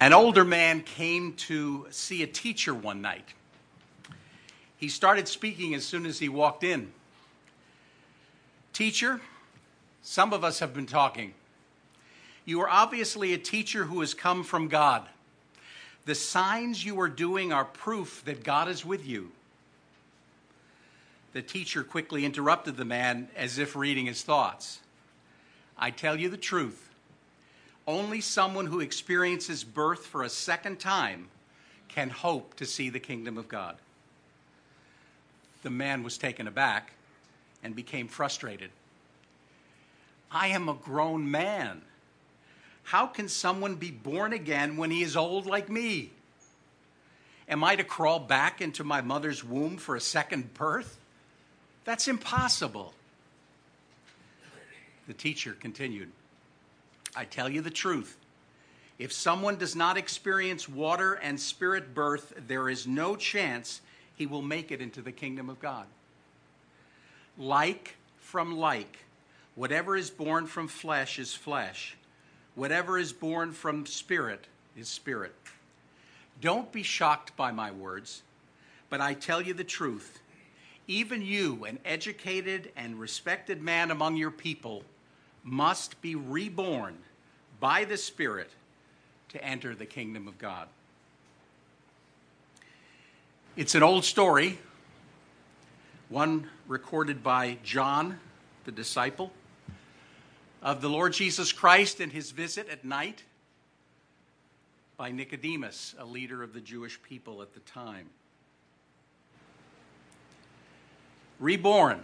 [0.00, 3.34] An older man came to see a teacher one night.
[4.76, 6.92] He started speaking as soon as he walked in.
[8.72, 9.20] Teacher,
[10.02, 11.34] some of us have been talking.
[12.44, 15.08] You are obviously a teacher who has come from God.
[16.04, 19.32] The signs you are doing are proof that God is with you.
[21.32, 24.78] The teacher quickly interrupted the man as if reading his thoughts.
[25.76, 26.87] I tell you the truth.
[27.88, 31.28] Only someone who experiences birth for a second time
[31.88, 33.76] can hope to see the kingdom of God.
[35.62, 36.92] The man was taken aback
[37.64, 38.68] and became frustrated.
[40.30, 41.80] I am a grown man.
[42.82, 46.10] How can someone be born again when he is old like me?
[47.48, 50.98] Am I to crawl back into my mother's womb for a second birth?
[51.86, 52.92] That's impossible.
[55.06, 56.12] The teacher continued.
[57.16, 58.16] I tell you the truth.
[58.98, 63.80] If someone does not experience water and spirit birth, there is no chance
[64.16, 65.86] he will make it into the kingdom of God.
[67.38, 68.98] Like from like,
[69.54, 71.96] whatever is born from flesh is flesh,
[72.56, 74.46] whatever is born from spirit
[74.76, 75.34] is spirit.
[76.40, 78.22] Don't be shocked by my words,
[78.90, 80.20] but I tell you the truth.
[80.88, 84.82] Even you, an educated and respected man among your people,
[85.50, 86.98] must be reborn
[87.60, 88.50] by the Spirit
[89.30, 90.68] to enter the kingdom of God.
[93.56, 94.58] It's an old story,
[96.08, 98.20] one recorded by John,
[98.64, 99.32] the disciple,
[100.62, 103.24] of the Lord Jesus Christ and his visit at night
[104.96, 108.08] by Nicodemus, a leader of the Jewish people at the time.
[111.38, 112.02] Reborn.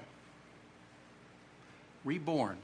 [2.04, 2.56] Reborn.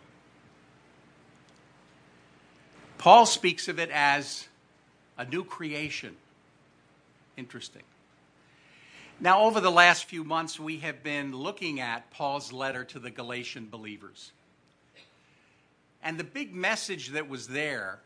[3.00, 4.46] Paul speaks of it as
[5.16, 6.16] a new creation.
[7.34, 7.80] Interesting.
[9.18, 13.10] Now, over the last few months, we have been looking at Paul's letter to the
[13.10, 14.32] Galatian believers.
[16.02, 18.00] And the big message that was there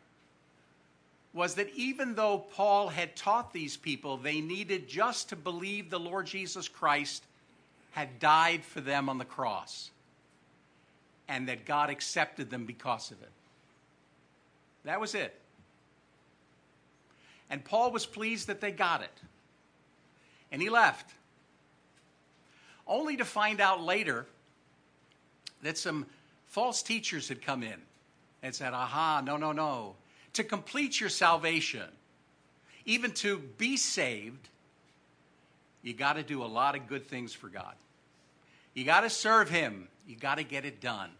[1.32, 5.99] was that even though Paul had taught these people they needed just to believe the
[5.99, 7.25] Lord Jesus Christ
[7.91, 9.91] had died for them on the cross,
[11.26, 13.31] and that God accepted them because of it.
[14.84, 15.39] That was it.
[17.50, 19.22] And Paul was pleased that they got it.
[20.50, 21.11] And he left.
[22.87, 24.27] Only to find out later
[25.62, 26.06] that some
[26.47, 27.77] false teachers had come in
[28.43, 29.94] and said, aha, no, no, no.
[30.34, 31.89] To complete your salvation,
[32.84, 34.49] even to be saved,
[35.83, 37.75] you got to do a lot of good things for God.
[38.75, 39.89] You got to serve Him.
[40.06, 41.11] You got to get it done.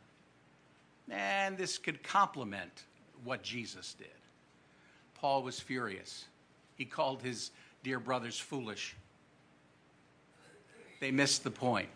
[1.11, 2.83] And this could complement
[3.25, 4.07] what Jesus did.
[5.15, 6.27] Paul was furious.
[6.77, 7.51] He called his
[7.83, 8.95] dear brothers foolish.
[11.01, 11.89] They missed the point.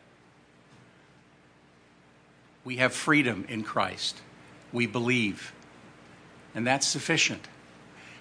[2.64, 4.20] We have freedom in Christ.
[4.72, 5.52] We believe.
[6.54, 7.46] And that's sufficient.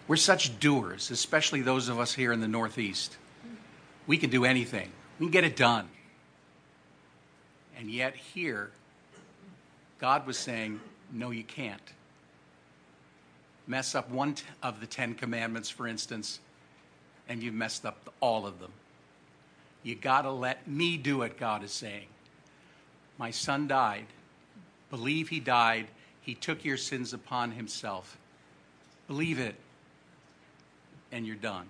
[0.07, 3.17] We're such doers, especially those of us here in the Northeast.
[4.05, 4.89] We can do anything,
[5.19, 5.89] we can get it done.
[7.77, 8.71] And yet, here,
[9.99, 10.79] God was saying,
[11.11, 11.81] No, you can't
[13.67, 16.39] mess up one of the Ten Commandments, for instance,
[17.27, 18.71] and you've messed up all of them.
[19.83, 22.07] You got to let me do it, God is saying.
[23.17, 24.05] My son died.
[24.89, 25.87] Believe he died.
[26.21, 28.17] He took your sins upon himself.
[29.07, 29.55] Believe it,
[31.11, 31.67] and you're done.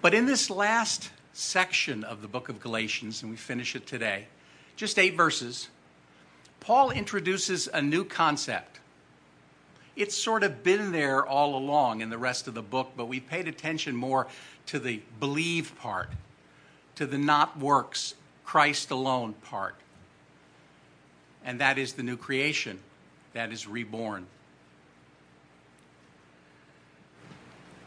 [0.00, 4.26] But in this last section of the book of Galatians, and we finish it today,
[4.76, 5.68] just eight verses,
[6.64, 8.80] Paul introduces a new concept.
[9.96, 13.20] It's sort of been there all along in the rest of the book, but we
[13.20, 14.26] paid attention more
[14.66, 16.08] to the believe part,
[16.94, 18.14] to the not works,
[18.46, 19.76] Christ alone part.
[21.44, 22.78] And that is the new creation,
[23.34, 24.26] that is reborn.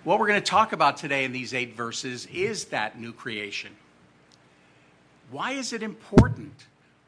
[0.04, 3.76] What we're going to talk about today in these eight verses is that new creation.
[5.32, 6.54] Why is it important?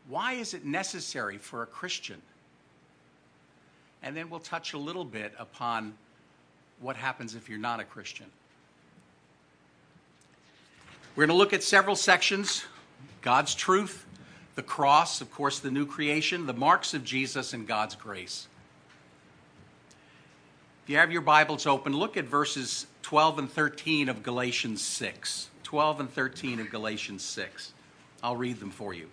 [0.09, 2.21] Why is it necessary for a Christian?
[4.01, 5.93] And then we'll touch a little bit upon
[6.81, 8.25] what happens if you're not a Christian.
[11.15, 12.65] We're going to look at several sections
[13.21, 14.05] God's truth,
[14.55, 18.47] the cross, of course, the new creation, the marks of Jesus, and God's grace.
[20.83, 25.49] If you have your Bibles open, look at verses 12 and 13 of Galatians 6.
[25.63, 27.73] 12 and 13 of Galatians 6.
[28.23, 29.07] I'll read them for you.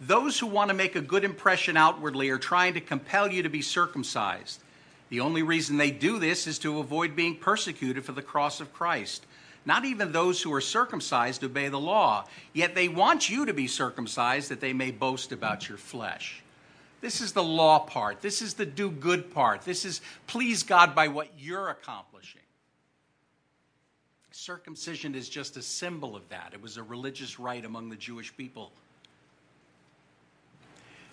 [0.00, 3.48] Those who want to make a good impression outwardly are trying to compel you to
[3.48, 4.60] be circumcised,
[5.08, 8.72] The only reason they do this is to avoid being persecuted for the cross of
[8.72, 9.24] Christ.
[9.64, 13.66] Not even those who are circumcised obey the law, yet they want you to be
[13.66, 16.42] circumcised that they may boast about your flesh.
[17.00, 18.20] This is the law part.
[18.20, 19.62] This is the do good part.
[19.62, 22.40] This is please God by what you're accomplishing.
[24.32, 26.50] Circumcision is just a symbol of that.
[26.52, 28.70] It was a religious rite among the Jewish people.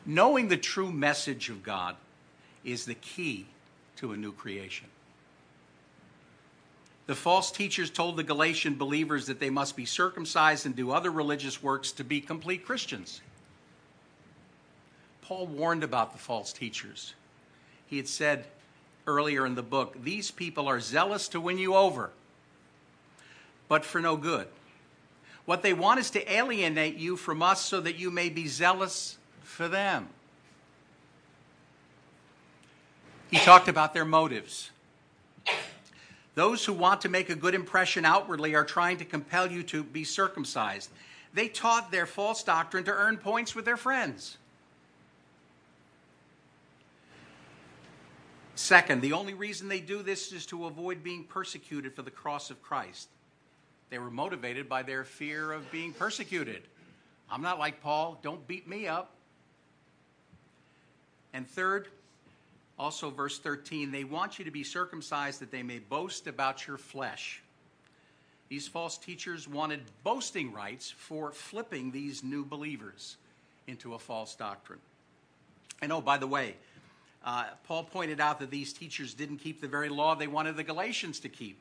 [0.05, 1.95] Knowing the true message of God
[2.63, 3.45] is the key
[3.97, 4.87] to a new creation.
[7.05, 11.11] The false teachers told the Galatian believers that they must be circumcised and do other
[11.11, 13.21] religious works to be complete Christians.
[15.21, 17.13] Paul warned about the false teachers.
[17.87, 18.45] He had said
[19.05, 22.11] earlier in the book, These people are zealous to win you over
[23.73, 24.47] but for no good.
[25.45, 29.17] What they want is to alienate you from us so that you may be zealous
[29.53, 30.09] for them.
[33.31, 34.69] He talked about their motives.
[36.35, 39.83] Those who want to make a good impression outwardly are trying to compel you to
[39.83, 40.89] be circumcised.
[41.33, 44.37] They taught their false doctrine to earn points with their friends.
[48.55, 52.51] Second, the only reason they do this is to avoid being persecuted for the cross
[52.51, 53.09] of Christ.
[53.89, 56.63] They were motivated by their fear of being persecuted.
[57.31, 59.11] I'm not like Paul, don't beat me up.
[61.33, 61.87] And third,
[62.77, 66.77] also verse 13, they want you to be circumcised that they may boast about your
[66.77, 67.41] flesh.
[68.49, 73.17] These false teachers wanted boasting rights for flipping these new believers
[73.67, 74.79] into a false doctrine.
[75.81, 76.55] And oh, by the way,
[77.25, 80.63] uh, Paul pointed out that these teachers didn't keep the very law they wanted the
[80.63, 81.59] Galatians to keep.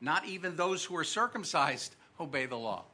[0.00, 2.84] Not even those who are circumcised obey the law.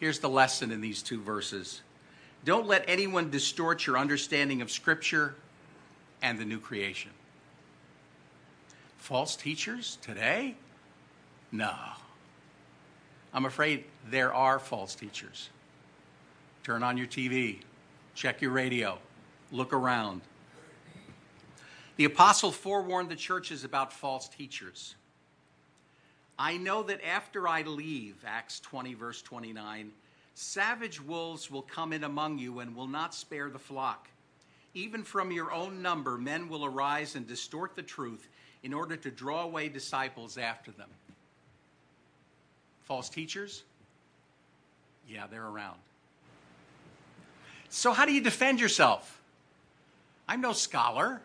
[0.00, 1.82] Here's the lesson in these two verses
[2.44, 5.34] Don't let anyone distort your understanding of Scripture
[6.22, 7.10] and the new creation.
[8.98, 10.56] False teachers today?
[11.50, 11.72] No.
[13.34, 15.50] I'm afraid there are false teachers.
[16.64, 17.58] Turn on your TV,
[18.14, 18.98] check your radio,
[19.50, 20.20] look around.
[21.96, 24.94] The apostle forewarned the churches about false teachers.
[26.38, 29.92] I know that after I leave, Acts 20, verse 29,
[30.34, 34.08] savage wolves will come in among you and will not spare the flock.
[34.74, 38.28] Even from your own number, men will arise and distort the truth
[38.62, 40.88] in order to draw away disciples after them.
[42.84, 43.62] False teachers?
[45.08, 45.78] Yeah, they're around.
[47.68, 49.20] So, how do you defend yourself?
[50.28, 51.20] I'm no scholar.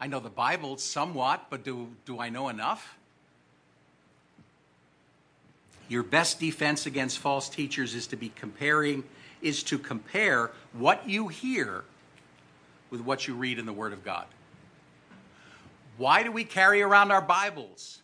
[0.00, 2.97] I know the Bible somewhat, but do, do I know enough?
[5.88, 9.04] Your best defense against false teachers is to be comparing,
[9.40, 11.84] is to compare what you hear
[12.90, 14.26] with what you read in the Word of God.
[15.96, 18.02] Why do we carry around our Bibles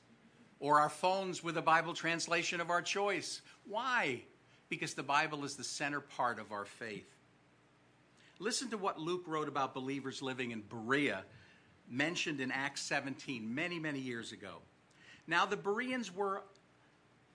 [0.60, 3.40] or our phones with a Bible translation of our choice?
[3.68, 4.22] Why?
[4.68, 7.06] Because the Bible is the center part of our faith.
[8.38, 11.22] Listen to what Luke wrote about believers living in Berea
[11.88, 14.56] mentioned in Acts 17 many, many years ago.
[15.26, 16.42] Now, the Bereans were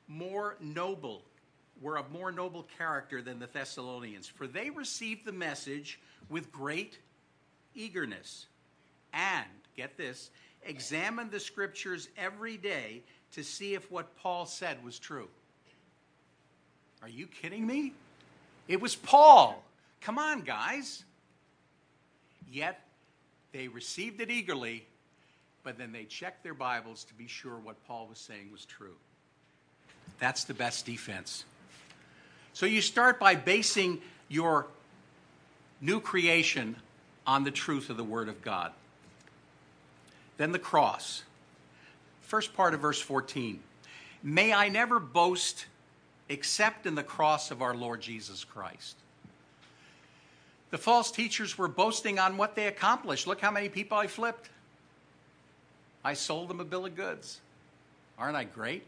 [0.10, 1.24] more noble,
[1.80, 7.00] were of more noble character than the Thessalonians, for they received the message with great
[7.76, 8.48] eagerness
[9.14, 9.46] and,
[9.78, 10.32] get this,
[10.64, 15.30] examined the scriptures every day to see if what Paul said was true.
[17.02, 17.94] Are you kidding me?
[18.68, 19.64] It was Paul.
[20.02, 21.06] Come on, guys.
[22.52, 22.82] Yet
[23.54, 24.86] they received it eagerly,
[25.64, 28.96] but then they checked their Bibles to be sure what Paul was saying was true.
[30.20, 31.46] That's the best defense.
[32.54, 34.68] So you start by basing your
[35.82, 36.76] new creation
[37.26, 38.72] on the truth of the Word of God.
[40.38, 41.24] Then the cross.
[42.22, 43.60] First part of verse 14.
[44.22, 45.66] May I never boast
[46.28, 48.98] except in the cross of our Lord Jesus Christ.
[50.72, 53.26] The false teachers were boasting on what they accomplished.
[53.26, 54.50] Look how many people I flipped.
[56.04, 57.42] I sold them a bill of goods.
[58.18, 58.84] Aren't I great?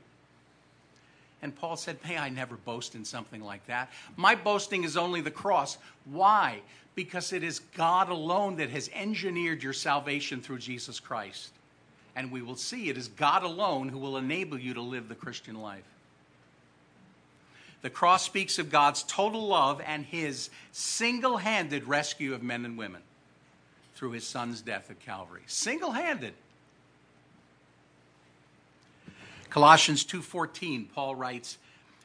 [1.42, 3.92] And Paul said, May I never boast in something like that.
[4.16, 5.78] My boasting is only the cross.
[6.06, 6.62] Why?
[6.94, 11.52] Because it is God alone that has engineered your salvation through Jesus Christ.
[12.16, 15.16] And we will see it is God alone who will enable you to live the
[15.16, 15.84] Christian life.
[17.82, 22.78] The cross speaks of God's total love and his single handed rescue of men and
[22.78, 23.02] women
[23.96, 25.42] through his son's death at Calvary.
[25.48, 26.34] Single handed.
[29.52, 31.58] Colossians 2:14 Paul writes,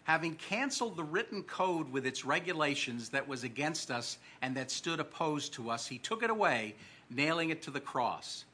[0.02, 4.98] having canceled the written code with its regulations that was against us and that stood
[4.98, 6.74] opposed to us, he took it away,
[7.08, 8.44] nailing it to the cross.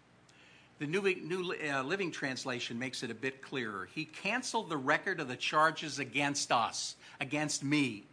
[0.78, 3.88] The New, New uh, Living Translation makes it a bit clearer.
[3.94, 8.04] He canceled the record of the charges against us, against me,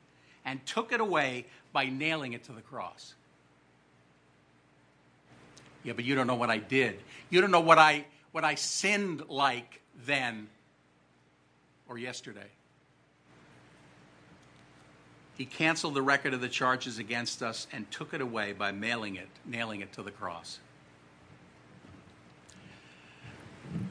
[0.45, 3.15] and took it away by nailing it to the cross.
[5.83, 6.99] Yeah, but you don't know what I did.
[7.29, 10.47] You don't know what I, what I sinned like then
[11.89, 12.47] or yesterday.
[15.35, 19.15] He canceled the record of the charges against us and took it away by mailing
[19.15, 20.59] it, nailing it to the cross.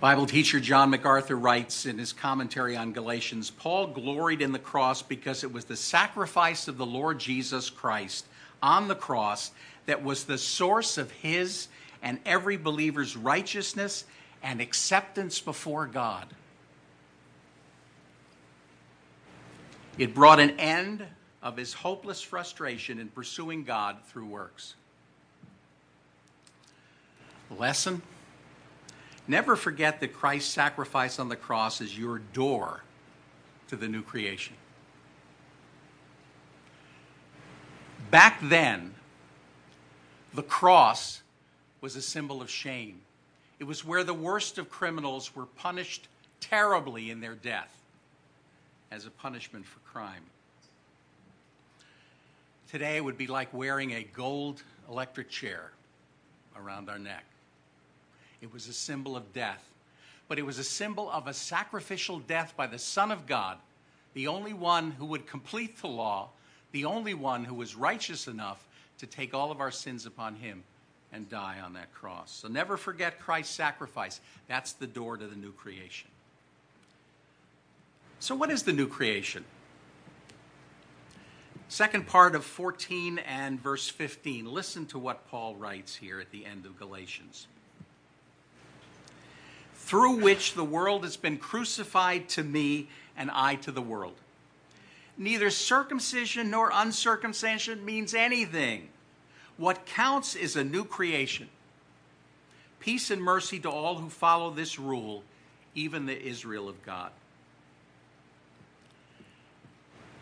[0.01, 5.03] Bible teacher John MacArthur writes in his commentary on Galatians Paul gloried in the cross
[5.03, 8.27] because it was the sacrifice of the Lord Jesus Christ
[8.63, 9.51] on the cross
[9.87, 11.69] that was the source of his
[12.03, 14.05] and every believer's righteousness
[14.43, 16.27] and acceptance before God.
[19.99, 21.05] It brought an end
[21.43, 24.75] of his hopeless frustration in pursuing God through works.
[27.51, 28.03] Lesson
[29.31, 32.83] Never forget that Christ's sacrifice on the cross is your door
[33.69, 34.55] to the new creation.
[38.11, 38.95] Back then,
[40.33, 41.21] the cross
[41.83, 43.03] was a symbol of shame.
[43.59, 46.09] It was where the worst of criminals were punished
[46.41, 47.78] terribly in their death
[48.91, 50.23] as a punishment for crime.
[52.71, 55.71] Today it would be like wearing a gold electric chair
[56.57, 57.25] around our neck.
[58.41, 59.65] It was a symbol of death,
[60.29, 63.59] but it was a symbol of a sacrificial death by the Son of God,
[64.15, 66.29] the only one who would complete the law,
[66.73, 68.67] the only one who was righteous enough
[68.99, 70.63] to take all of our sins upon him
[71.13, 72.31] and die on that cross.
[72.31, 74.21] So never forget Christ's sacrifice.
[74.47, 76.11] That's the door to the new creation.
[78.21, 79.45] So, what is the new creation?
[81.69, 84.47] Second part of 14 and verse 15.
[84.47, 87.47] Listen to what Paul writes here at the end of Galatians.
[89.75, 94.15] Through which the world has been crucified to me and I to the world.
[95.19, 98.89] Neither circumcision nor uncircumcision means anything.
[99.57, 101.49] What counts is a new creation.
[102.81, 105.23] Peace and mercy to all who follow this rule,
[105.75, 107.11] even the Israel of God.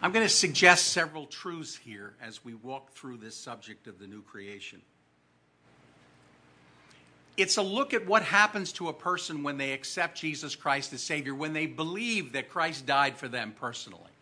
[0.07, 4.07] I'm going to suggest several truths here as we walk through this subject of the
[4.07, 4.81] new creation.
[7.37, 11.03] It's a look at what happens to a person when they accept Jesus Christ as
[11.03, 14.13] Savior, when they believe that Christ died for them personally.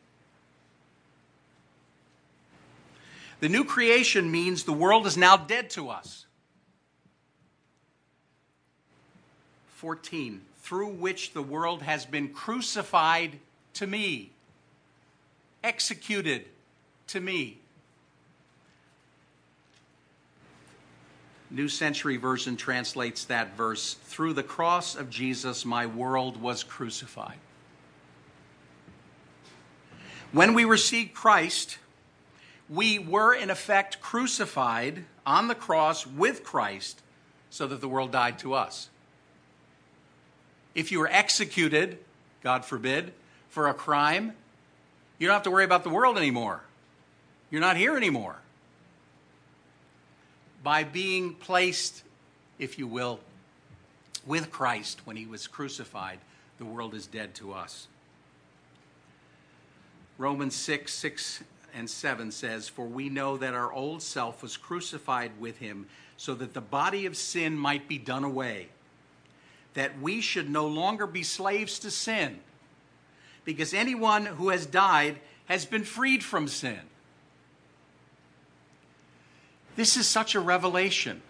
[3.40, 6.24] The new creation means the world is now dead to us.
[9.74, 13.38] 14, through which the world has been crucified
[13.74, 14.30] to me
[15.64, 16.44] executed
[17.09, 17.59] to me.
[21.50, 27.38] New Century Version translates that verse Through the cross of Jesus, my world was crucified.
[30.33, 31.78] When we received Christ,
[32.68, 37.02] we were in effect crucified on the cross with Christ
[37.50, 38.88] so that the world died to us.
[40.75, 41.99] If you were executed,
[42.42, 43.12] God forbid,
[43.49, 44.33] for a crime,
[45.18, 46.62] you don't have to worry about the world anymore.
[47.50, 48.37] You're not here anymore.
[50.62, 52.02] By being placed,
[52.59, 53.21] if you will,
[54.26, 56.18] with Christ when he was crucified,
[56.59, 57.87] the world is dead to us.
[60.18, 61.44] Romans 6, 6
[61.75, 66.35] and 7 says, For we know that our old self was crucified with him so
[66.35, 68.68] that the body of sin might be done away,
[69.75, 72.40] that we should no longer be slaves to sin
[73.44, 76.80] because anyone who has died has been freed from sin.
[79.76, 81.20] This is such a revelation.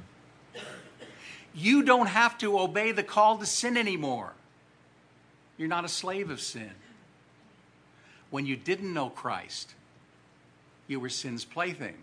[1.55, 4.33] You don't have to obey the call to sin anymore.
[5.57, 6.73] You're not a slave of sin.
[8.31, 9.75] When you didn't know Christ,
[10.89, 11.97] you were sin's plaything.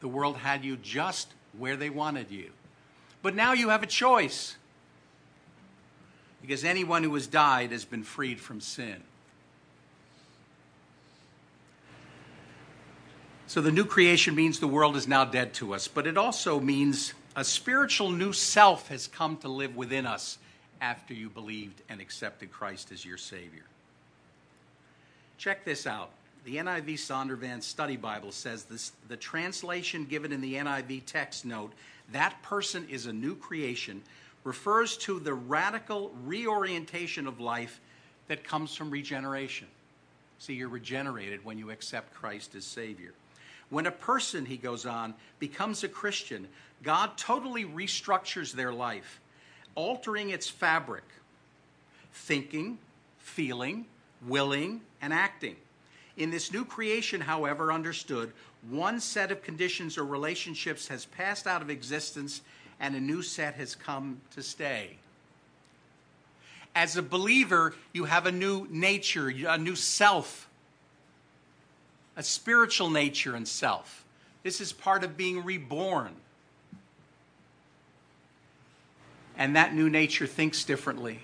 [0.00, 2.50] The world had you just where they wanted you.
[3.22, 4.56] But now you have a choice
[6.40, 9.02] because anyone who has died has been freed from sin.
[13.46, 16.60] So the new creation means the world is now dead to us, but it also
[16.60, 20.38] means a spiritual new self has come to live within us
[20.80, 23.64] after you believed and accepted Christ as your Savior.
[25.36, 26.10] Check this out.
[26.44, 31.72] The NIV Zondervan Study Bible says this, the translation given in the NIV text note,
[32.12, 34.02] that person is a new creation,
[34.44, 37.80] refers to the radical reorientation of life
[38.28, 39.66] that comes from regeneration.
[40.38, 43.12] See, you're regenerated when you accept Christ as Savior.
[43.68, 46.48] When a person, he goes on, becomes a Christian,
[46.82, 49.20] God totally restructures their life,
[49.74, 51.04] altering its fabric,
[52.12, 52.78] thinking,
[53.18, 53.86] feeling,
[54.26, 55.56] willing, and acting.
[56.16, 58.32] In this new creation, however, understood,
[58.68, 62.42] one set of conditions or relationships has passed out of existence
[62.80, 64.96] and a new set has come to stay.
[66.74, 70.48] As a believer, you have a new nature, a new self,
[72.16, 74.04] a spiritual nature and self.
[74.42, 76.14] This is part of being reborn.
[79.36, 81.20] And that new nature thinks differently,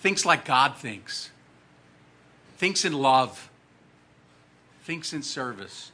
[0.00, 1.30] thinks like God thinks,
[2.56, 3.50] thinks in love,
[4.82, 5.92] thinks in service.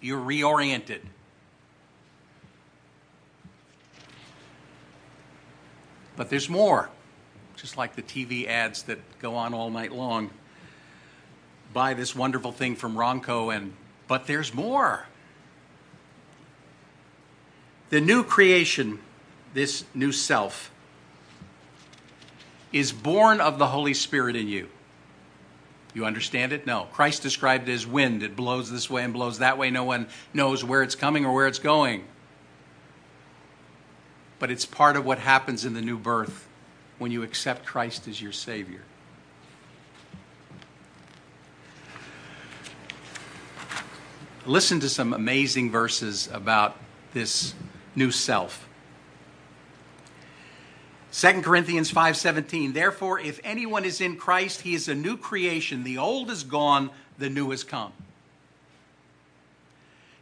[0.00, 1.00] You're reoriented.
[6.20, 6.90] But there's more,
[7.56, 10.28] just like the TV ads that go on all night long.
[11.72, 13.72] Buy this wonderful thing from Ronco, and
[14.06, 15.06] but there's more.
[17.88, 18.98] The new creation,
[19.54, 20.70] this new self,
[22.70, 24.68] is born of the Holy Spirit in you.
[25.94, 26.66] You understand it?
[26.66, 26.86] No.
[26.92, 28.22] Christ described it as wind.
[28.22, 29.70] It blows this way and blows that way.
[29.70, 32.04] No one knows where it's coming or where it's going.
[34.40, 36.48] But it's part of what happens in the new birth
[36.98, 38.82] when you accept Christ as your Savior.
[44.46, 46.76] Listen to some amazing verses about
[47.12, 47.54] this
[47.94, 48.66] new self.
[51.12, 55.98] 2 Corinthians 5:17 Therefore if anyone is in Christ he is a new creation the
[55.98, 57.92] old is gone the new has come.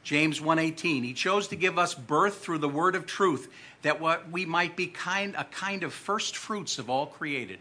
[0.09, 4.31] James 1:18 He chose to give us birth through the word of truth that what
[4.31, 7.59] we might be kind a kind of first fruits of all created.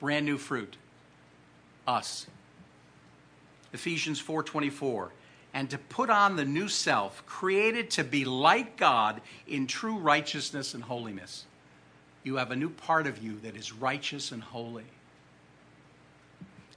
[0.00, 0.78] Brand new fruit.
[1.86, 2.26] Us.
[3.74, 5.10] Ephesians 4:24
[5.52, 10.72] and to put on the new self, created to be like God in true righteousness
[10.72, 11.44] and holiness.
[12.22, 14.86] You have a new part of you that is righteous and holy.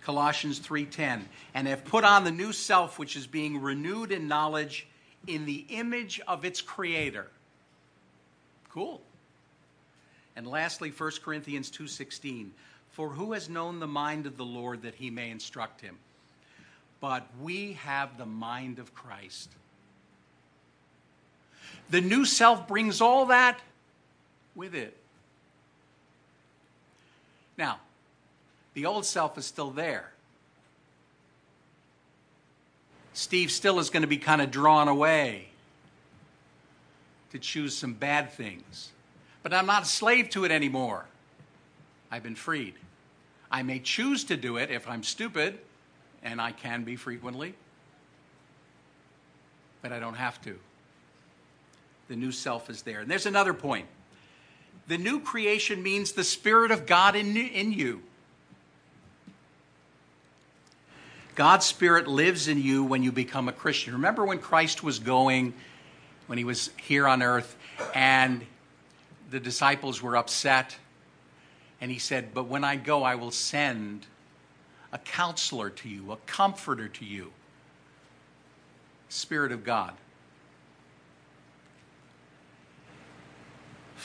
[0.01, 4.87] Colossians 3:10 and have put on the new self which is being renewed in knowledge
[5.27, 7.29] in the image of its creator.
[8.69, 9.01] Cool.
[10.35, 12.51] And lastly 1 Corinthians 2:16
[12.91, 15.97] For who has known the mind of the Lord that he may instruct him?
[17.01, 19.49] but we have the mind of Christ.
[21.89, 23.59] The new self brings all that
[24.55, 24.95] with it.
[27.57, 27.79] Now,
[28.73, 30.11] the old self is still there.
[33.13, 35.49] Steve still is going to be kind of drawn away
[37.31, 38.91] to choose some bad things.
[39.43, 41.05] But I'm not a slave to it anymore.
[42.09, 42.75] I've been freed.
[43.51, 45.59] I may choose to do it if I'm stupid
[46.23, 47.55] and I can be frequently,
[49.81, 50.57] but I don't have to.
[52.07, 52.99] The new self is there.
[52.99, 53.87] And there's another point
[54.87, 58.01] the new creation means the Spirit of God in, in you.
[61.41, 63.93] God's Spirit lives in you when you become a Christian.
[63.93, 65.55] Remember when Christ was going,
[66.27, 67.57] when he was here on earth,
[67.95, 68.45] and
[69.31, 70.77] the disciples were upset,
[71.81, 74.05] and he said, But when I go, I will send
[74.91, 77.31] a counselor to you, a comforter to you.
[79.09, 79.95] Spirit of God.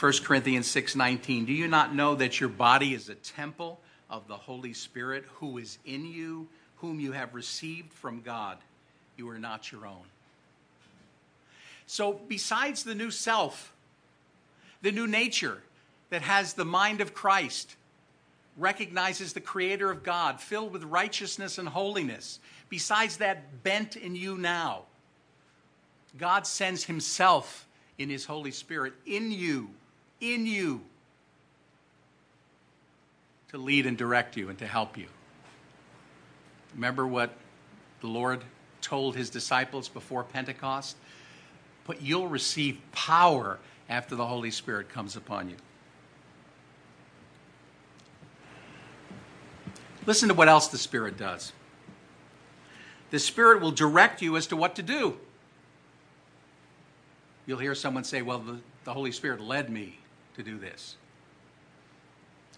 [0.00, 4.38] 1 Corinthians 6:19 Do you not know that your body is a temple of the
[4.38, 8.58] Holy Spirit who is in you whom you have received from God
[9.16, 10.04] you are not your own
[11.86, 13.72] So besides the new self
[14.82, 15.62] the new nature
[16.10, 17.76] that has the mind of Christ
[18.56, 22.40] recognizes the creator of God, filled with righteousness and holiness.
[22.68, 24.82] Besides that bent in you now,
[26.16, 27.66] God sends himself
[27.98, 29.70] in his Holy Spirit in you,
[30.20, 30.80] in you,
[33.50, 35.06] to lead and direct you and to help you.
[36.74, 37.32] Remember what
[38.00, 38.42] the Lord
[38.80, 40.96] told his disciples before Pentecost?
[41.86, 45.56] But you'll receive power after the Holy Spirit comes upon you.
[50.04, 51.52] Listen to what else the Spirit does.
[53.10, 55.18] The Spirit will direct you as to what to do.
[57.46, 59.98] You'll hear someone say, Well, the, the Holy Spirit led me
[60.36, 60.96] to do this.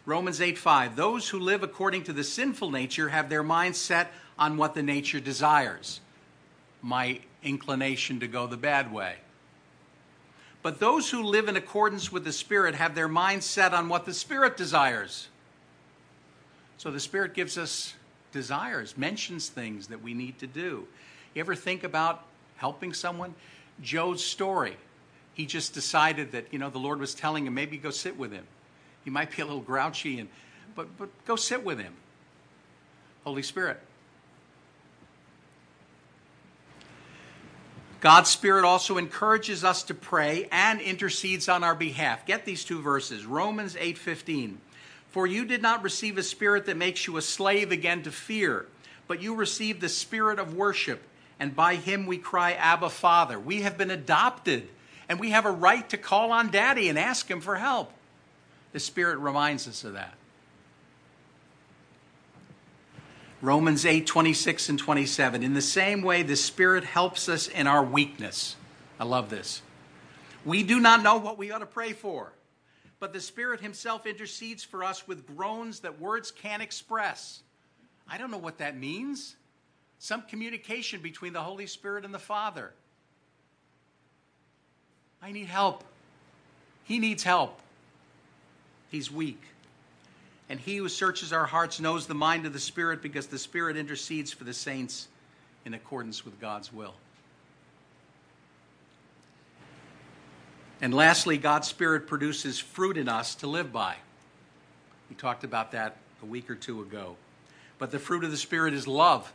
[0.09, 0.97] Romans 8 5.
[0.97, 4.83] Those who live according to the sinful nature have their minds set on what the
[4.83, 6.01] nature desires.
[6.81, 9.17] My inclination to go the bad way.
[10.63, 14.07] But those who live in accordance with the Spirit have their minds set on what
[14.07, 15.29] the Spirit desires.
[16.79, 17.93] So the Spirit gives us
[18.33, 20.89] desires, mentions things that we need to do.
[21.35, 22.25] You ever think about
[22.57, 23.35] helping someone?
[23.83, 24.79] Joe's story.
[25.35, 28.33] He just decided that, you know, the Lord was telling him maybe go sit with
[28.33, 28.47] him.
[29.09, 30.29] He might be a little grouchy and
[30.75, 31.95] but but go sit with him.
[33.25, 33.81] Holy Spirit.
[38.01, 42.27] God's Spirit also encourages us to pray and intercedes on our behalf.
[42.27, 43.25] Get these two verses.
[43.25, 44.59] Romans 8:15.
[45.09, 48.67] For you did not receive a spirit that makes you a slave again to fear,
[49.07, 51.03] but you received the spirit of worship,
[51.41, 53.41] and by him we cry Abba Father.
[53.41, 54.69] We have been adopted,
[55.09, 57.95] and we have a right to call on Daddy and ask him for help.
[58.73, 60.15] The Spirit reminds us of that.
[63.41, 65.43] Romans 8, 26 and 27.
[65.43, 68.57] In the same way, the Spirit helps us in our weakness.
[68.99, 69.63] I love this.
[70.45, 72.33] We do not know what we ought to pray for,
[72.99, 77.43] but the Spirit Himself intercedes for us with groans that words can't express.
[78.09, 79.37] I don't know what that means.
[80.01, 82.73] Some communication between the Holy Spirit and the Father.
[85.23, 85.85] I need help.
[86.85, 87.61] He needs help.
[88.91, 89.41] He's weak.
[90.49, 93.77] And he who searches our hearts knows the mind of the Spirit because the Spirit
[93.77, 95.09] intercedes for the saints
[95.65, 96.95] in accordance with God's will.
[100.81, 103.97] And lastly, God's Spirit produces fruit in us to live by.
[105.11, 107.17] We talked about that a week or two ago.
[107.79, 109.33] But the fruit of the Spirit is love,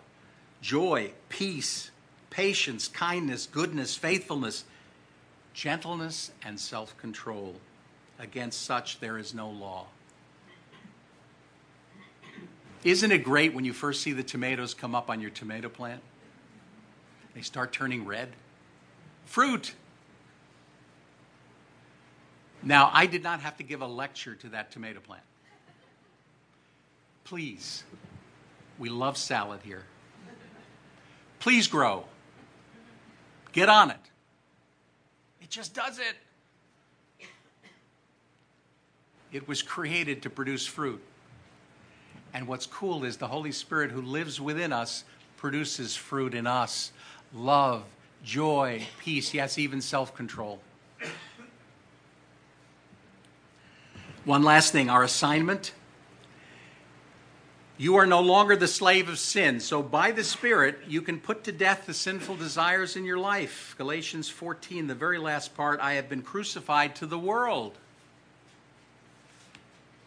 [0.61, 1.91] joy, peace,
[2.29, 4.63] patience, kindness, goodness, faithfulness,
[5.53, 7.55] gentleness, and self control.
[8.19, 9.87] Against such there is no law.
[12.83, 16.01] Isn't it great when you first see the tomatoes come up on your tomato plant?
[17.33, 18.29] They start turning red.
[19.25, 19.73] Fruit.
[22.61, 25.23] Now, I did not have to give a lecture to that tomato plant.
[27.23, 27.83] Please,
[28.77, 29.83] we love salad here.
[31.39, 32.05] Please grow.
[33.53, 33.99] Get on it.
[35.41, 36.15] It just does it.
[39.33, 41.01] It was created to produce fruit.
[42.35, 45.03] And what's cool is the Holy Spirit who lives within us
[45.37, 46.91] produces fruit in us
[47.33, 47.83] love,
[48.23, 50.59] joy, peace, yes, even self control.
[54.23, 55.73] One last thing our assignment.
[57.75, 61.43] You are no longer the slave of sin, so by the Spirit you can put
[61.45, 63.73] to death the sinful desires in your life.
[63.79, 67.79] Galatians 14, the very last part I have been crucified to the world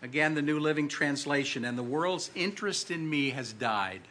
[0.06, 4.02] Again, the New Living Translation, and the world's interest in me has died.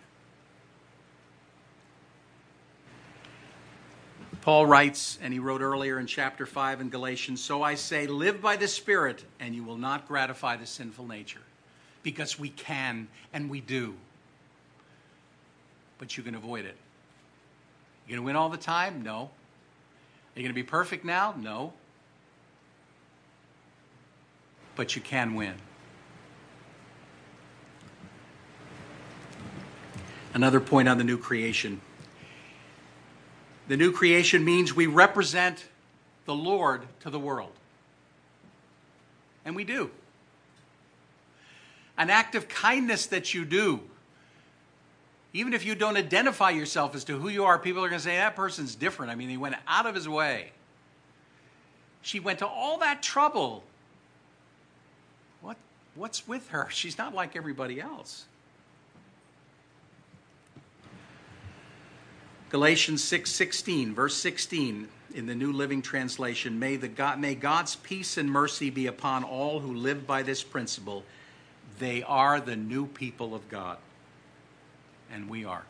[4.42, 8.42] Paul writes, and he wrote earlier in chapter 5 in Galatians So I say, live
[8.42, 11.40] by the Spirit, and you will not gratify the sinful nature.
[12.04, 13.96] Because we can and we do.
[15.98, 16.76] But you can avoid it.
[18.06, 19.02] You're going to win all the time?
[19.02, 19.16] No.
[19.16, 19.30] Are
[20.36, 21.36] you going to be perfect now?
[21.40, 21.72] No.
[24.76, 25.56] But you can win.
[30.36, 31.80] Another point on the new creation.
[33.70, 35.64] The new creation means we represent
[36.26, 37.54] the Lord to the world.
[39.46, 39.90] And we do.
[41.98, 43.80] An act of kindness that you do,
[45.32, 48.04] even if you don't identify yourself as to who you are, people are going to
[48.04, 49.14] say, that person's different.
[49.14, 50.52] I mean, he went out of his way.
[52.02, 53.64] She went to all that trouble.
[55.42, 55.56] What,
[55.96, 56.68] what's with her?
[56.72, 58.26] She's not like everybody else.
[62.56, 67.76] Galatians 6:16, 6, verse 16 in the New Living Translation, may, the God, may God's
[67.76, 71.04] peace and mercy be upon all who live by this principle.
[71.80, 73.78] They are the new people of God.
[75.12, 75.66] And we are.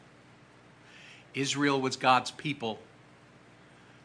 [1.34, 2.78] Israel was God's people.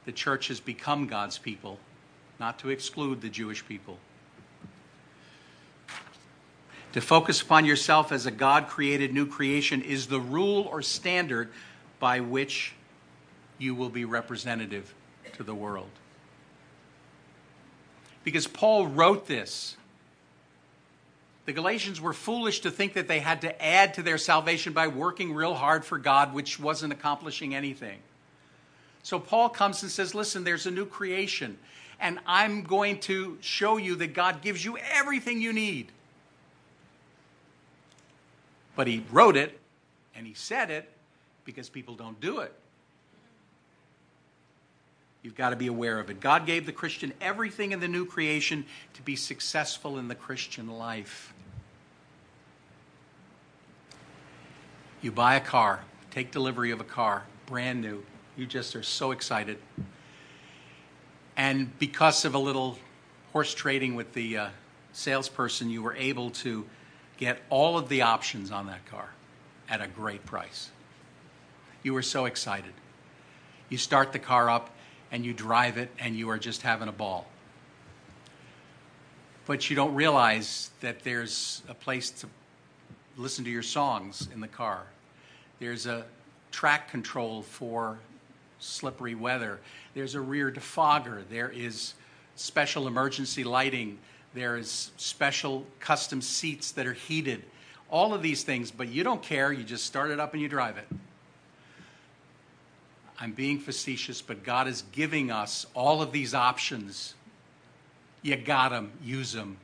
[0.06, 1.78] The church has become God's people,
[2.38, 3.98] not to exclude the Jewish people.
[6.92, 11.50] To focus upon yourself as a God created new creation is the rule or standard
[12.00, 12.72] by which
[13.58, 14.92] you will be representative
[15.34, 15.90] to the world.
[18.24, 19.76] Because Paul wrote this.
[21.46, 24.88] The Galatians were foolish to think that they had to add to their salvation by
[24.88, 27.98] working real hard for God, which wasn't accomplishing anything.
[29.02, 31.58] So Paul comes and says, Listen, there's a new creation,
[31.98, 35.90] and I'm going to show you that God gives you everything you need.
[38.76, 39.58] But he wrote it
[40.14, 40.88] and he said it
[41.44, 42.54] because people don't do it.
[45.22, 46.20] You've got to be aware of it.
[46.20, 50.68] God gave the Christian everything in the new creation to be successful in the Christian
[50.68, 51.34] life.
[55.02, 58.02] You buy a car, take delivery of a car, brand new.
[58.36, 59.58] You just are so excited.
[61.36, 62.78] And because of a little
[63.32, 64.48] horse trading with the uh,
[64.92, 66.66] salesperson, you were able to
[67.18, 69.10] get all of the options on that car
[69.68, 70.70] at a great price.
[71.82, 72.72] You were so excited.
[73.68, 74.70] You start the car up
[75.10, 77.26] and you drive it and you are just having a ball.
[79.46, 82.28] But you don't realize that there's a place to
[83.16, 84.84] listen to your songs in the car.
[85.58, 86.04] There's a
[86.50, 87.98] track control for
[88.58, 89.60] slippery weather.
[89.94, 91.22] There's a rear defogger.
[91.30, 91.94] There is
[92.36, 93.98] special emergency lighting.
[94.34, 97.42] There is special custom seats that are heated.
[97.90, 99.52] All of these things, but you don't care.
[99.52, 100.86] You just start it up and you drive it.
[103.20, 107.14] I'm being facetious, but God is giving us all of these options.
[108.22, 109.58] You got them, use them.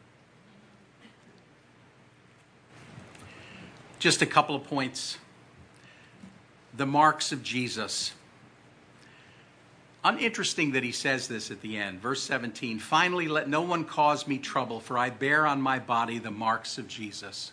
[3.98, 5.16] Just a couple of points.
[6.76, 8.12] The marks of Jesus.
[10.04, 12.00] Uninteresting that he says this at the end.
[12.00, 16.18] Verse 17 Finally, let no one cause me trouble, for I bear on my body
[16.18, 17.52] the marks of Jesus.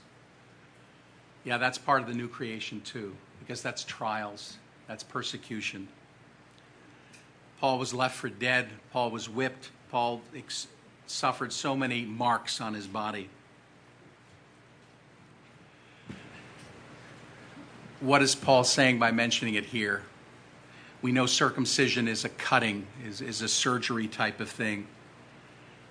[1.46, 4.58] Yeah, that's part of the new creation too, because that's trials.
[4.88, 5.88] That's persecution.
[7.60, 8.70] Paul was left for dead.
[8.92, 9.72] Paul was whipped.
[9.90, 10.68] Paul ex-
[11.08, 13.30] suffered so many marks on his body.
[18.02, 20.04] What is Paul saying by mentioning it here?
[21.02, 24.88] We know circumcision is a cutting, is, is a surgery type of thing.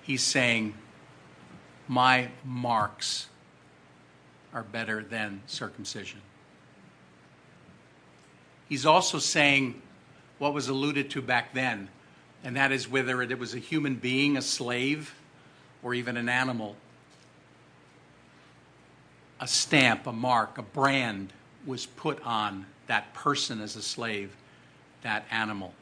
[0.03, 0.75] He's saying,
[1.89, 3.29] My marks
[4.53, 6.21] are better than circumcision.
[8.73, 9.83] He's also saying
[10.39, 11.91] what was alluded to back then,
[12.43, 15.15] and that is whether it was a human being, a slave,
[15.83, 16.75] or even an animal.
[19.41, 21.35] A stamp, a mark, a brand
[21.67, 24.35] was put on that person as a slave,
[25.03, 25.75] that animal.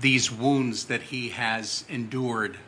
[0.00, 2.58] These wounds that he has endured,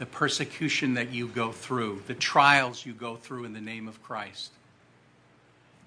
[0.00, 4.02] the persecution that you go through, the trials you go through in the name of
[4.02, 4.50] Christ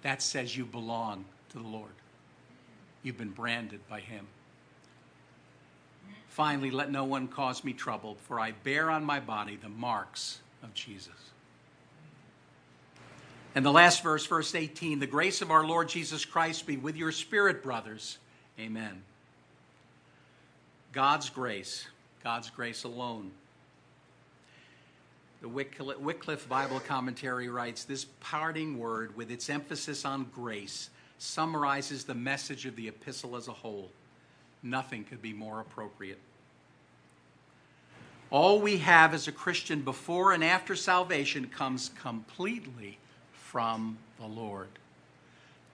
[0.06, 1.89] that says you belong to the Lord.
[3.02, 4.28] You've been branded by Him.
[6.28, 10.41] Finally, let no one cause me trouble, for I bear on my body the marks
[10.62, 11.32] of Jesus.
[13.56, 16.96] And the last verse, verse 18 the grace of our Lord Jesus Christ be with
[16.96, 18.20] your spirit, brothers.
[18.60, 19.02] Amen.
[20.91, 21.88] God's grace,
[22.24, 23.32] God's grace alone
[25.45, 25.49] the
[25.99, 32.65] Wycliffe Bible Commentary writes This parting word, with its emphasis on grace, summarizes the message
[32.65, 33.91] of the epistle as a whole.
[34.63, 36.17] Nothing could be more appropriate.
[38.31, 42.97] All we have as a Christian before and after salvation comes completely
[43.31, 44.69] from the Lord.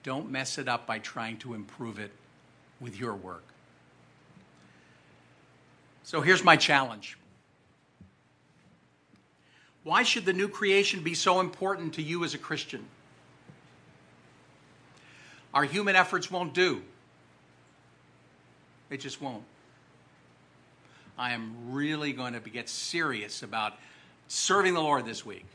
[0.02, 2.12] Don't mess it up by trying to improve it
[2.78, 3.44] with your work.
[6.02, 7.16] So here's my challenge
[9.84, 12.84] why should the new creation be so important to you as a Christian?
[15.52, 16.82] Our human efforts won't do.
[18.88, 19.44] They just won't.
[21.18, 23.74] I am really going to get serious about
[24.28, 25.46] serving the Lord this week,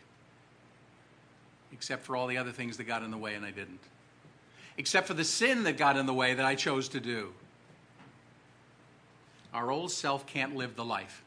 [1.71, 3.79] except for all the other things that got in the way and I didn't,
[4.77, 7.33] except for the sin that got in the way that I chose to do.
[9.53, 11.23] Our old self can't live the life.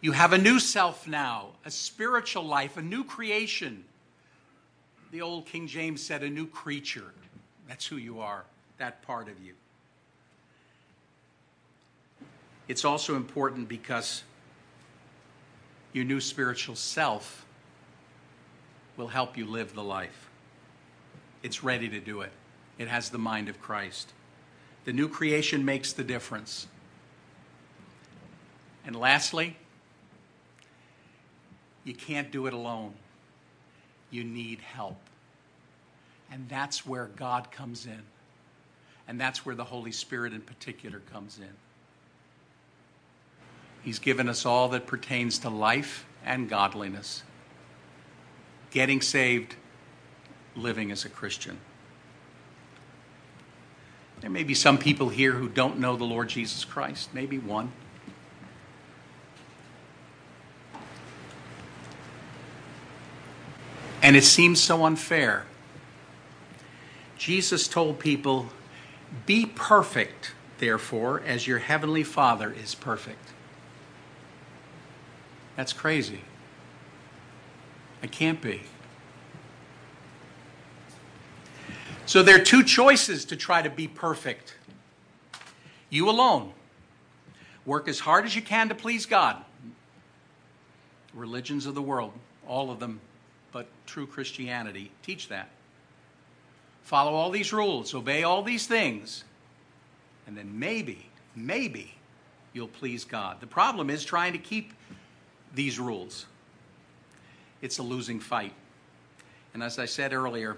[0.00, 3.84] You have a new self now, a spiritual life, a new creation.
[5.10, 7.12] The old King James said, a new creature.
[7.66, 8.44] That's who you are,
[8.78, 9.54] that part of you.
[12.68, 14.22] It's also important because
[15.92, 17.46] your new spiritual self
[18.96, 20.28] will help you live the life.
[21.42, 22.32] It's ready to do it,
[22.78, 24.12] it has the mind of Christ.
[24.84, 26.66] The new creation makes the difference.
[28.86, 29.56] And lastly,
[31.88, 32.92] you can't do it alone.
[34.10, 34.98] You need help.
[36.30, 38.02] And that's where God comes in.
[39.08, 41.48] And that's where the Holy Spirit in particular comes in.
[43.82, 47.22] He's given us all that pertains to life and godliness.
[48.70, 49.56] Getting saved,
[50.54, 51.58] living as a Christian.
[54.20, 57.72] There may be some people here who don't know the Lord Jesus Christ, maybe one.
[64.08, 65.44] And it seems so unfair
[67.18, 68.46] Jesus told people,
[69.26, 73.32] Be perfect, therefore, as your heavenly Father is perfect.
[75.56, 76.22] That's crazy.
[78.02, 78.62] I can't be.
[82.06, 84.54] So there are two choices to try to be perfect.
[85.90, 86.54] You alone.
[87.66, 89.36] Work as hard as you can to please God.
[91.12, 92.12] Religions of the world,
[92.46, 93.02] all of them,
[93.52, 95.48] but true Christianity, teach that.
[96.82, 99.24] Follow all these rules, obey all these things,
[100.26, 101.94] and then maybe, maybe
[102.52, 103.40] you'll please God.
[103.40, 104.72] The problem is trying to keep
[105.54, 106.26] these rules.
[107.60, 108.52] It's a losing fight.
[109.54, 110.56] And as I said earlier,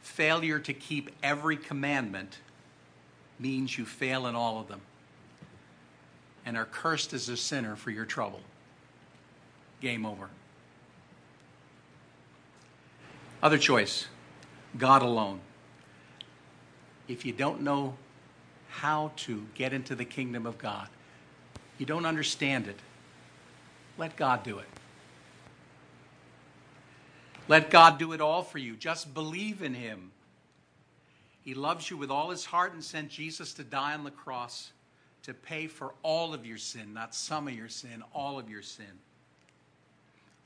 [0.00, 2.38] failure to keep every commandment
[3.38, 4.80] means you fail in all of them
[6.46, 8.40] and are cursed as a sinner for your trouble.
[9.80, 10.28] Game over.
[13.44, 14.06] Other choice
[14.78, 15.38] God alone.
[17.08, 17.94] If you don't know
[18.70, 20.88] how to get into the kingdom of God,
[21.76, 22.78] you don't understand it,
[23.98, 24.66] let God do it.
[27.46, 28.76] Let God do it all for you.
[28.76, 30.10] Just believe in Him.
[31.42, 34.72] He loves you with all His heart and sent Jesus to die on the cross
[35.24, 38.62] to pay for all of your sin, not some of your sin, all of your
[38.62, 38.86] sin.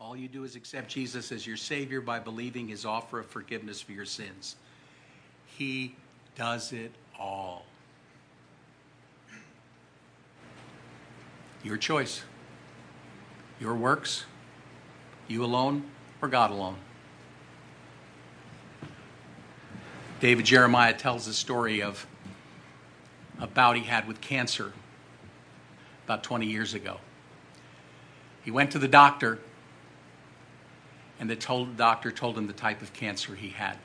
[0.00, 3.80] All you do is accept Jesus as your Savior by believing His offer of forgiveness
[3.80, 4.54] for your sins.
[5.46, 5.96] He
[6.36, 7.64] does it all.
[11.64, 12.22] Your choice.
[13.60, 14.24] Your works,
[15.26, 15.82] you alone,
[16.22, 16.76] or God alone.
[20.20, 22.06] David Jeremiah tells the story of
[23.40, 24.72] a bout he had with cancer
[26.04, 26.98] about 20 years ago.
[28.44, 29.40] He went to the doctor,
[31.20, 33.78] and the told, doctor told him the type of cancer he had.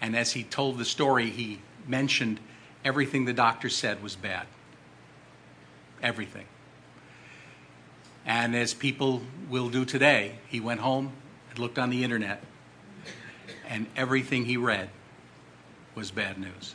[0.00, 2.38] And as he told the story, he mentioned
[2.84, 4.46] everything the doctor said was bad.
[6.02, 6.46] Everything.
[8.26, 11.12] And as people will do today, he went home
[11.50, 12.42] and looked on the internet
[13.68, 14.90] and everything he read
[15.94, 16.74] was bad news.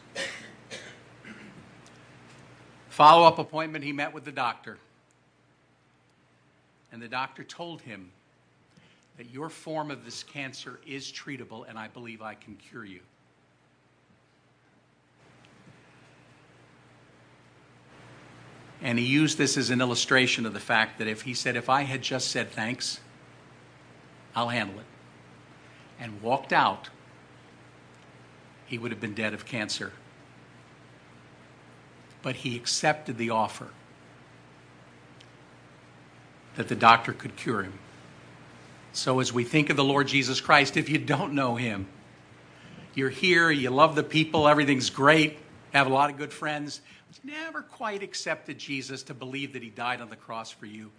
[2.90, 4.78] Follow up appointment, he met with the doctor.
[6.92, 8.12] And the doctor told him
[9.22, 13.02] that your form of this cancer is treatable, and I believe I can cure you.
[18.82, 21.70] And he used this as an illustration of the fact that if he said, if
[21.70, 23.00] I had just said thanks,
[24.36, 24.88] I'll handle it
[26.00, 26.90] and walked out,
[28.66, 29.92] he would have been dead of cancer.
[32.24, 33.68] But he accepted the offer
[36.56, 37.78] that the doctor could cure him.
[38.94, 41.88] So, as we think of the Lord Jesus Christ, if you don't know him,
[42.94, 45.40] you're here, you love the people, everything's great,
[45.74, 49.70] have a lot of good friends, but never quite accepted Jesus to believe that he
[49.70, 50.92] died on the cross for you,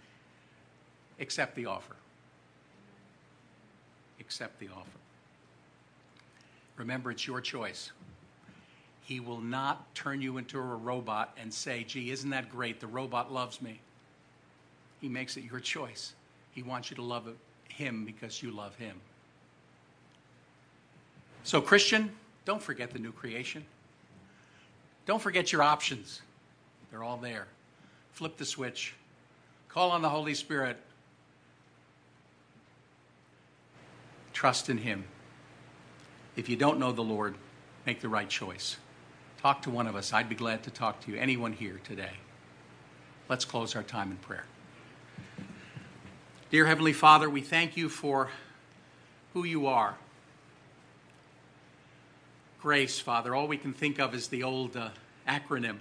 [1.19, 1.95] accept the offer
[4.23, 4.99] accept the offer.
[6.77, 7.91] Remember, it's your choice.
[9.01, 12.79] He will not turn you into a robot and say, gee, isn't that great?
[12.79, 13.79] The robot loves me.
[15.01, 16.13] He makes it your choice.
[16.51, 17.27] He wants you to love
[17.75, 18.99] him because you love him.
[21.43, 22.11] So, Christian,
[22.45, 23.65] don't forget the new creation.
[25.05, 26.21] Don't forget your options,
[26.89, 27.47] they're all there.
[28.11, 28.93] Flip the switch,
[29.67, 30.77] call on the Holy Spirit,
[34.33, 35.05] Trust in Him.
[36.35, 37.35] If you don't know the Lord,
[37.85, 38.77] make the right choice.
[39.41, 40.11] Talk to one of us.
[40.11, 41.17] I'd be glad to talk to you.
[41.17, 42.17] Anyone here today.
[43.29, 44.45] Let's close our time in prayer.
[46.53, 48.29] Dear Heavenly Father, we thank you for
[49.33, 49.97] who you are.
[52.61, 54.89] Grace, Father, all we can think of is the old uh,
[55.27, 55.77] acronym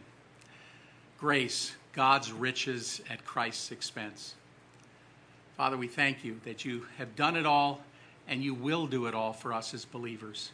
[1.18, 4.34] Grace, God's riches at Christ's expense.
[5.58, 7.82] Father, we thank you that you have done it all
[8.26, 10.52] and you will do it all for us as believers.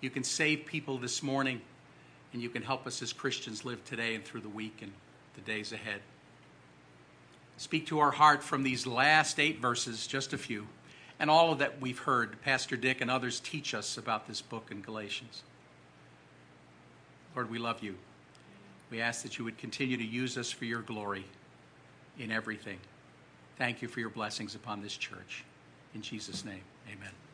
[0.00, 1.60] You can save people this morning,
[2.32, 4.92] and you can help us as Christians live today and through the week and
[5.34, 6.02] the days ahead.
[7.56, 10.66] Speak to our heart from these last eight verses, just a few,
[11.18, 14.68] and all of that we've heard Pastor Dick and others teach us about this book
[14.70, 15.42] in Galatians.
[17.34, 17.96] Lord, we love you.
[18.90, 21.24] We ask that you would continue to use us for your glory
[22.18, 22.78] in everything.
[23.58, 25.44] Thank you for your blessings upon this church.
[25.94, 26.62] In Jesus' name.
[26.90, 27.25] Amen.